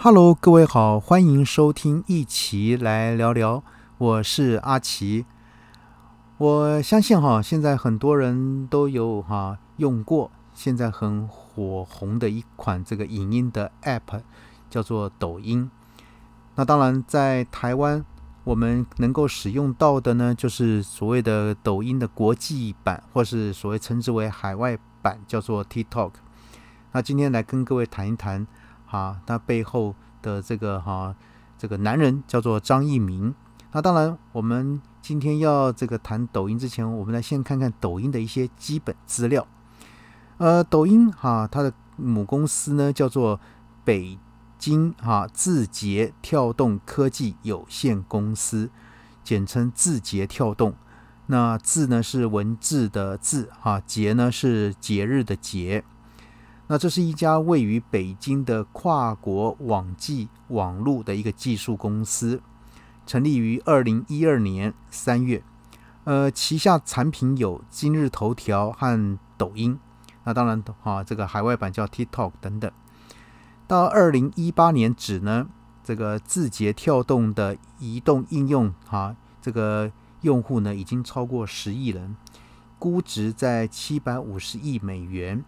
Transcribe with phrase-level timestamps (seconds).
[0.00, 3.64] Hello，各位好，欢迎收听一起来聊聊，
[3.98, 5.26] 我是阿奇。
[6.36, 14.20] 我相信哈，现在很多人都有哈用过，现在很火红的一款这个影音的 App，
[14.70, 15.68] 叫做抖音。
[16.54, 18.04] 那当然，在台湾
[18.44, 26.12] 我们能够使用到的呢，就是所谓的抖音的国际版，或是所谓称之为海外版，叫做 TikTok。
[26.92, 28.46] 那今天来跟各位谈一谈。
[28.88, 31.14] 哈，他背后的这个哈，
[31.58, 33.34] 这个男人叫做张一鸣。
[33.72, 39.46] 那当然，我们今天要这个谈抖音之前，我们来先看看抖音的一些基本资料。
[40.38, 43.38] 呃，抖音哈，它的母公司呢叫做
[43.84, 44.18] 北
[44.58, 48.70] 京哈字节跳动科技有限公司，
[49.22, 50.74] 简称字节跳动。
[51.26, 55.84] 那字呢是文字的字哈，节呢是节日的节。
[56.70, 62.42] 那这是一家位于北京的跨国网际网络的一个技术公司，
[63.06, 65.42] 成立于二零一二年三月。
[66.04, 69.78] 呃，旗下产品有今日头条和抖音。
[70.24, 72.70] 那当然，哈，这个海外版叫 TikTok 等等。
[73.66, 75.46] 到二零一八年止呢，
[75.82, 79.90] 这个字节跳动的移动应用，哈，这个
[80.20, 82.14] 用户呢已经超过十亿人，
[82.78, 85.42] 估值在七百五十亿美元。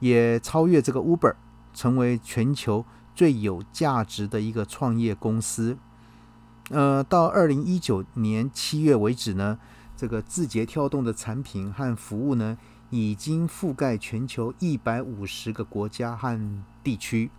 [0.00, 1.34] 也超越这个 Uber，
[1.72, 5.76] 成为全球最有价值的一个创业公司。
[6.70, 9.58] 呃，到二零一九年七月为止呢，
[9.96, 12.56] 这个字节跳动的产品和服务呢，
[12.90, 16.40] 已经覆盖全球一百五十个国家和
[16.82, 17.30] 地区，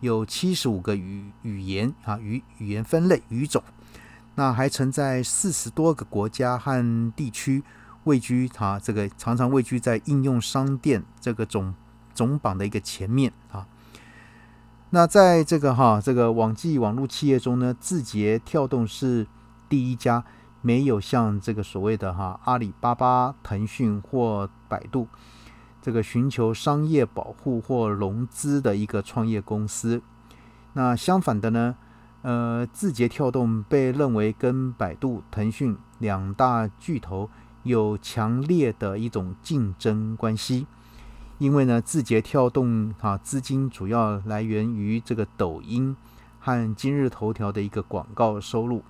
[0.00, 3.62] 有七十五个语语言啊语语言分类语种，
[4.34, 7.62] 那还曾在四十多个国家和地区
[8.04, 11.72] 位居啊这个常常位居在应用商店这个总。
[12.16, 13.68] 总榜的一个前面啊，
[14.90, 19.26] 那在这个哈这个网际网络企业中呢，字节跳动是
[19.68, 20.24] 第一家
[20.62, 25.06] 没有像这个所谓的哈阿里巴巴、腾讯或百度
[25.82, 30.02] 这个寻求商业保护或融资的一个创业公司。
[30.72, 31.76] 那相反的呢，
[32.22, 37.30] 呃，字节跳动被认为跟百度、腾讯两大巨头
[37.62, 40.66] 有强烈的一种竞争关系。
[41.38, 45.94] 因为呢，字节跳动啊资金主要来源于这个抖音
[46.40, 48.82] 和今日头条的一个广告收入，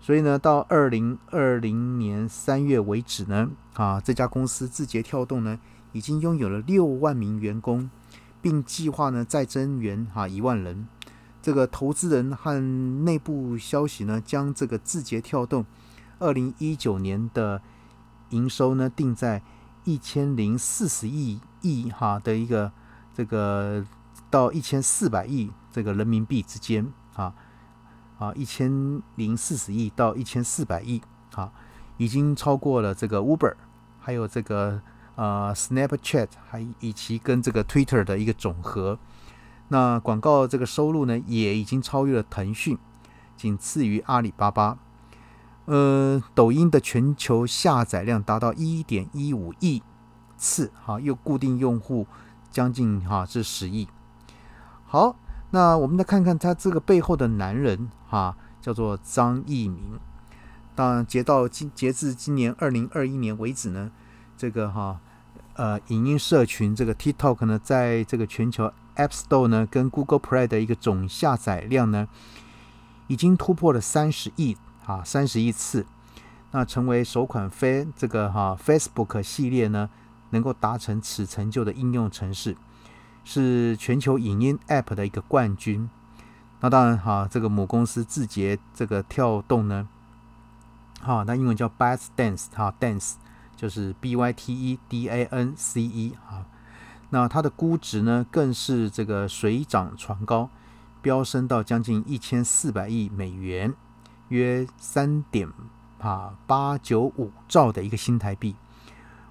[0.00, 5.60] 所以呢，到二零二零年三月为止呢，啊，这家公司字节跳动呢
[5.92, 7.90] 已经拥有了六万名员工，
[8.40, 10.88] 并计划呢再增员哈一万人。
[11.42, 12.58] 这个投资人和
[13.04, 15.66] 内部消息呢，将这个字节跳动
[16.18, 17.60] 二零一九年的
[18.30, 19.42] 营收呢定在。
[19.84, 22.70] 一千零四十亿亿哈的一个
[23.14, 23.84] 这个
[24.30, 27.34] 到一千四百亿这个人民币之间啊
[28.18, 31.02] 啊一千零四十亿到一千四百亿
[31.34, 31.52] 啊，
[31.96, 33.54] 已经超过了这个 Uber，
[33.98, 34.80] 还有这个
[35.16, 38.98] 呃 Snapchat，还以及跟这个 Twitter 的一个总和。
[39.68, 42.78] 那广告这个收入呢，也已经超越了腾讯，
[43.36, 44.78] 仅次于阿里巴巴。
[45.64, 49.80] 呃，抖音的全球下载量达到一点一五亿
[50.36, 52.06] 次，哈，又固定用户
[52.50, 53.86] 将近哈是十亿。
[54.84, 55.14] 好，
[55.50, 60.00] 那我们再看看他这个背后的男人，哈，叫做张一鸣。
[60.74, 63.92] 当，截到今截至今年二零二一年为止呢，
[64.36, 64.98] 这个哈
[65.54, 72.08] 呃影音社群这个 TikTok 呢，在这个全球 App Store 呢跟 Google Play 的一个总下载量呢，
[73.06, 74.56] 已经突破了三十亿。
[74.84, 75.86] 啊，三十亿次，
[76.50, 79.88] 那成为首款非这个哈 Facebook 系列呢，
[80.30, 82.56] 能够达成此成就的应用程式，
[83.24, 85.88] 是全球影音 App 的一个冠军。
[86.60, 89.88] 那当然哈，这个母公司字节这个跳动呢，
[91.00, 93.14] 哈，那英文叫 ByteDance 哈，Dance
[93.56, 96.46] 就是 B Y T E D A N C E 啊。
[97.10, 100.50] 那它的估值呢，更是这个水涨船高，
[101.00, 103.74] 飙升到将近一千四百亿美元。
[104.32, 105.46] 约三点
[106.00, 108.56] 啊八九五兆的一个新台币，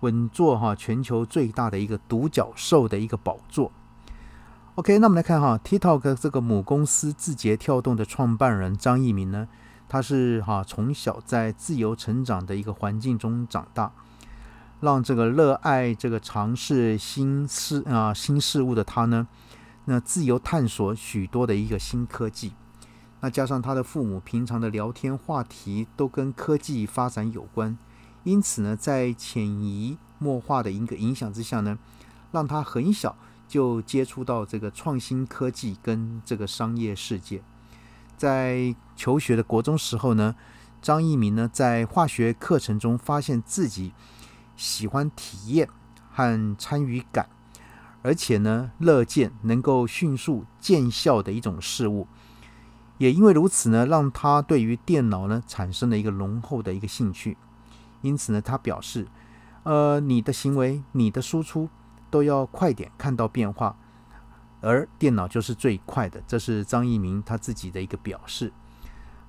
[0.00, 3.70] 稳坐哈全球最大的一个独角兽的一个宝座。
[4.76, 9.46] OK，那我们来看哈 TikTok 这个母公司字节跳动的创办人张一鸣呢，
[9.86, 13.92] 他是哈从小在自由成长的一个环境中长大，
[14.80, 19.28] 让这个热爱这个尝试新事啊新事物的他呢，
[19.84, 22.52] 那自由探索许多的一个新科技。
[23.26, 27.76] 那加上他的父母平常的聊天话题都跟科技发展有关，
[28.22, 31.76] 因此呢，在潜移默化的一个影响之下呢，
[32.30, 33.16] 让他很小
[33.48, 37.42] 就接触到这个创新科技跟这个商业世界。
[38.16, 40.36] 在求学的国中时候呢，
[40.80, 43.92] 张一鸣呢在化学课程中发现自己
[44.54, 45.68] 喜欢体验
[46.12, 47.28] 和参与感，
[48.02, 52.06] 而且呢乐见能够迅速见效的一种事物。
[52.98, 57.36] 也因为如此呢，让他对于电脑呢产生了一个浓厚的一个兴趣。
[58.02, 59.06] 因此呢，他表示，
[59.64, 61.68] 呃，你的行为、你的输出
[62.10, 63.76] 都要快点看到变化，
[64.60, 66.22] 而电脑就是最快的。
[66.26, 68.52] 这是张一鸣他自己的一个表示。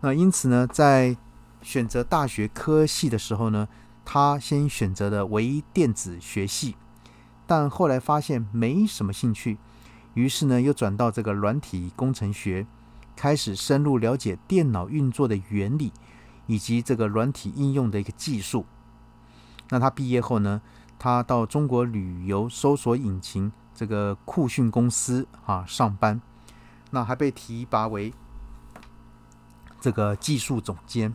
[0.01, 1.17] 那因此呢，在
[1.61, 3.67] 选择大学科系的时候呢，
[4.05, 6.75] 他先选择了微电子学系，
[7.45, 9.57] 但后来发现没什么兴趣，
[10.13, 12.67] 于是呢，又转到这个软体工程学。
[13.17, 15.91] 开始深入了解电脑运作的原理，
[16.45, 18.65] 以及这个软体应用的一个技术。
[19.69, 20.61] 那他毕业后呢，
[20.97, 26.21] 他到中国旅游搜索引擎这个酷讯公司啊上班，
[26.91, 28.13] 那还被提拔为
[29.81, 31.13] 这个技术总监。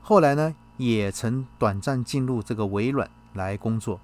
[0.00, 4.00] 后来呢，也曾短暂进入这个微软来工作。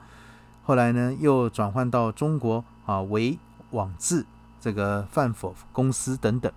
[0.65, 3.39] 后来呢，又转换到中国啊微
[3.71, 4.27] 网志
[4.61, 6.53] 这个范否公司等等。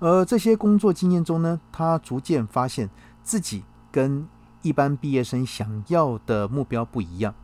[0.00, 2.88] 而这些工作经验中呢，他逐渐发现
[3.24, 4.28] 自己跟
[4.62, 7.34] 一般毕业生想要的目标不一样。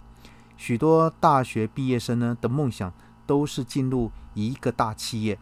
[0.57, 2.93] 许多大学毕业生呢的梦想
[3.27, 5.37] 都是进入一个大企业，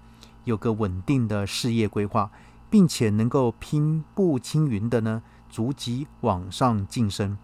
[0.44, 2.30] 有个稳定的事业规划，
[2.70, 7.36] 并且能够平步青云的呢逐级往上晋升。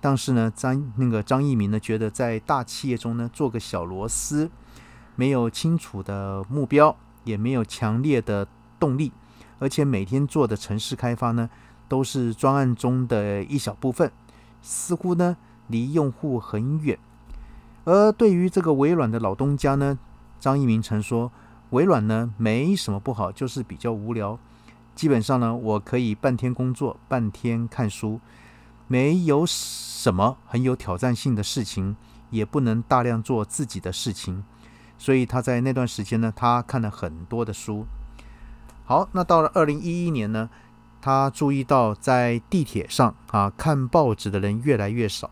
[0.00, 4.48] 但是呢，张那个张一鸣呢觉得在大企业中呢做个小螺丝，
[5.16, 6.94] 没有清楚的目标，
[7.24, 8.46] 也没有强烈的。
[8.78, 9.12] 动力，
[9.58, 11.50] 而且每天做的城市开发呢，
[11.88, 14.10] 都是专案中的一小部分，
[14.60, 15.36] 似乎呢
[15.66, 16.98] 离用户很远。
[17.84, 19.98] 而对于这个微软的老东家呢，
[20.38, 21.32] 张一鸣曾说
[21.70, 24.38] ：“微软呢没什么不好，就是比较无聊。
[24.94, 28.20] 基本上呢，我可以半天工作，半天看书，
[28.86, 31.96] 没有什么很有挑战性的事情，
[32.30, 34.44] 也不能大量做自己的事情。
[34.98, 37.86] 所以他在那段时间呢，他看了很多的书。”
[38.88, 40.48] 好，那到了二零一一年呢，
[41.02, 45.30] 他注意到在地铁上啊看报纸的人越来越少，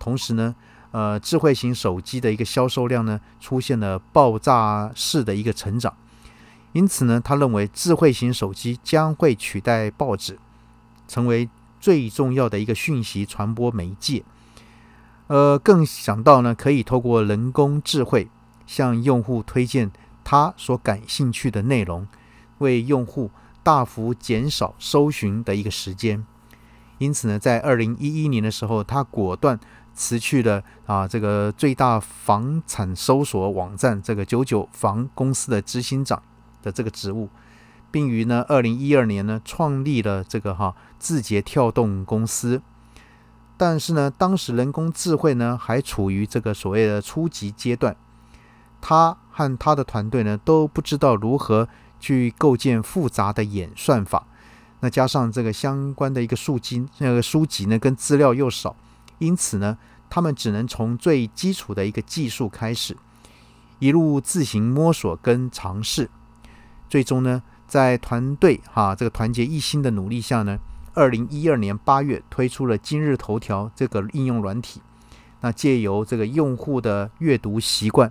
[0.00, 0.56] 同时呢，
[0.90, 5.94] 呃，智慧型手机的一个销售量呢出现了爆炸式的一个成长，
[6.72, 10.36] 因此呢，他认为智慧型手机将会取代报纸，
[11.06, 11.48] 成为
[11.78, 14.24] 最重要的一个讯息传播媒介。
[15.28, 18.28] 呃，更想到呢，可以透过人工智慧
[18.66, 19.92] 向用户推荐
[20.24, 22.04] 他所感兴趣的内容。
[22.58, 23.30] 为用户
[23.62, 26.24] 大幅减少搜寻的一个时间，
[26.98, 29.58] 因此呢，在二零一一年的时候，他果断
[29.94, 36.22] 辞去了啊这个最大房产搜索网站这个九九房公司的执行长
[36.62, 37.28] 的这个职务，
[37.90, 42.62] 并于呢二零一二年呢创立了这个哈字节跳动公司。
[43.56, 47.96] 但是呢，当时人工智慧呢还处于这个所谓的初级阶段，
[48.80, 51.68] 他和他的团队呢都不知道如何。
[52.00, 54.26] 去构建复杂的演算法，
[54.80, 58.76] 那加上这个相关的一个数据，那个书籍呢跟资料又少，
[59.18, 59.76] 因此呢，
[60.08, 62.96] 他们只能从最基础的一个技术开始，
[63.78, 66.08] 一路自行摸索跟尝试，
[66.88, 70.58] 最终呢，在团队哈这个团结一心的努力下呢，
[70.94, 74.80] 二零一二年八月推出了今日头条这个应用软体，
[75.40, 78.10] 那借由这个用户的阅读习惯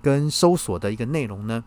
[0.00, 1.64] 跟搜索的一个内容呢。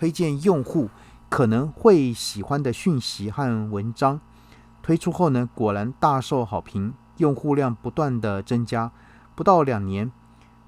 [0.00, 0.88] 推荐用户
[1.28, 4.18] 可能会喜欢的讯息和文章
[4.80, 8.90] 推出后呢，果然大受好评，用户量不断的增加。
[9.34, 10.10] 不到两年，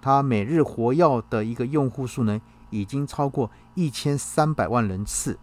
[0.02, 5.38] 它每日活跃的一个用户数呢，已经超过一千三百万人次。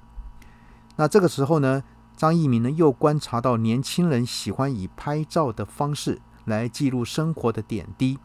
[0.97, 1.83] 那这个时候呢，
[2.15, 8.19] 张一鸣呢又观察到年轻人喜欢以拍照的方式来记录生活的点滴，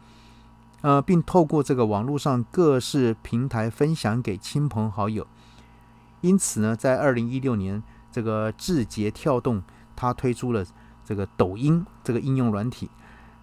[0.83, 5.26] 呃，并透过这个网络上各式平台分享给亲朋好友。
[6.25, 9.62] 因此呢，在二零一六年，这个字节跳动
[9.95, 10.64] 它推出了
[11.04, 12.88] 这个抖音这个应用软体，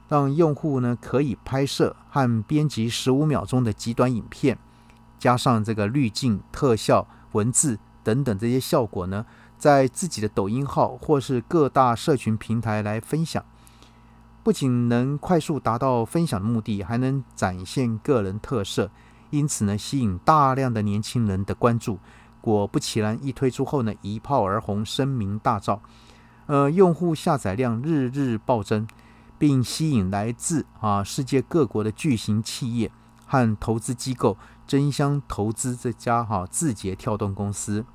[0.10, 4.58] 让用户呢可以拍摄和编辑十五秒钟的极短影片，
[5.20, 9.28] 加上这个滤镜、特效、文字等等这些效果呢，
[9.60, 13.46] 在自己的抖音号或是各大社群平台来分享，
[14.42, 18.90] 不仅能快速达到分享的目的，还能展现个人特色，
[19.30, 22.00] 因此呢，吸引大量的年轻人的关注。
[22.42, 25.80] 果不其然，一推出后呢，一炮而红，声名大噪，
[26.48, 28.88] 呃，用户下载量日日暴增，
[29.38, 32.92] 并吸引来自啊世界各国的巨型企业
[33.26, 37.86] 和投资机构争相投资这家哈字节跳动公司。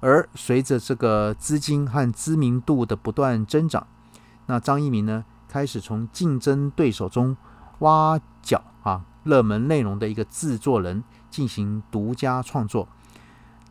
[0.00, 3.86] 而随着这个资金和知名度的不断增长，
[4.46, 7.36] 那张一鸣呢开始从竞争对手中
[7.78, 12.86] 挖角啊热门内容的一个制作人进行独家创作。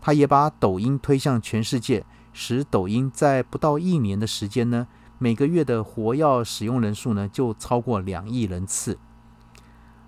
[0.06, 4.86] 他也把抖音推向全世界，使抖音在不到一年的时间呢，
[5.18, 9.00] 每个月的活跃使用人数呢就超过两亿人次。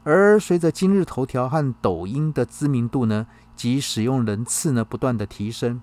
[0.04, 3.25] 而随着今日头条和抖音的知名度呢
[3.56, 5.82] 及使用人次呢不断的提升。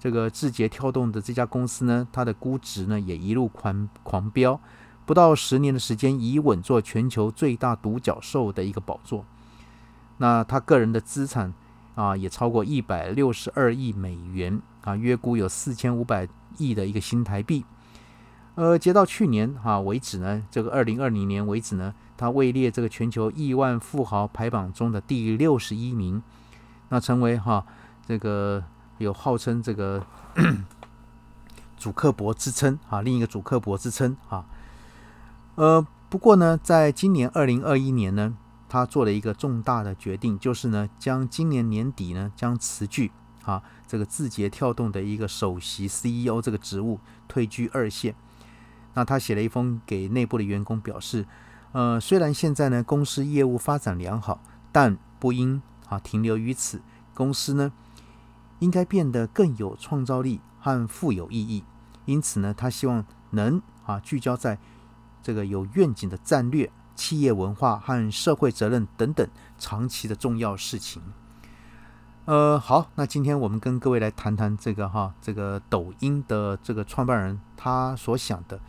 [0.00, 4.58] 这个字节跳动的这家公司呢，它的估值呢也一路狂狂飙，
[5.04, 9.26] 不到十年的时间，已稳坐全球最大独角兽的一个宝座。
[10.16, 11.52] 那他个人的资产
[11.94, 17.64] 啊，也超过一百六十二亿美元啊，约估有四千五百亿的一个新台币。
[18.54, 26.22] 呃，截到去年哈为止呢，这个二零二零年为止呢，他位列这个全球亿万富豪排榜中的第六十一名，
[26.88, 27.64] 那成为哈
[28.06, 28.64] 这个。
[28.98, 30.06] 有号称这个
[31.76, 34.44] 主克伯之称啊，另一个主克伯之称啊。
[35.56, 38.36] 呃，不过呢，在今年二零二一年呢，
[38.72, 43.12] 他做了一个重大的决定，就是呢，将今年年底呢，将辞去
[43.44, 46.98] 啊这个字节跳动的一个首席 CEO 这个职务，
[47.28, 48.14] 退居二线。
[48.94, 51.26] 那他写了一封给内部的员工，表示，
[51.72, 55.60] 呃，虽然现在呢，公司业务发展良好，但不应
[55.90, 56.80] 啊停留于此，
[57.12, 57.70] 公司呢。
[58.60, 61.62] 应该变得更有创造力和富有意义，
[62.06, 64.56] 因此呢，他希望能啊聚焦在
[65.20, 69.26] 这个有愿景的战略、企业文化和社会责任等等
[69.58, 71.02] 长期的重要事情。
[72.24, 78.60] 呃，好，那今天我们跟各位来谈谈这个哈，这个抖音的这个创办人他所想的，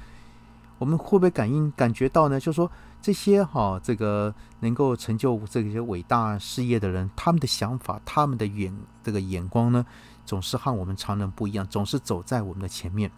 [0.80, 2.40] 我们会不会感应感觉到呢？
[2.40, 2.70] 就是说。
[3.04, 9.86] 这些哈，这个能够成就这些伟大事业的人，他们的想法、他们的眼这个眼光呢，
[10.26, 13.12] 总是和我们常人不一样，总是走在我们的前面。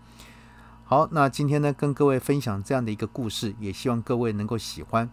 [0.88, 5.10] 好，那今天呢，跟各位分享这样的一个故事，也希望各位能够喜欢。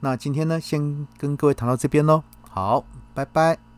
[0.00, 2.22] 那今天呢，先跟各位谈到这边喽。
[2.50, 3.73] 好，拜拜。